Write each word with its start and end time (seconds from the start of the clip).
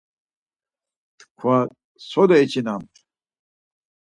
T̆ǩva 1.17 1.57
sole 2.09 2.37
içinamt? 2.45 2.93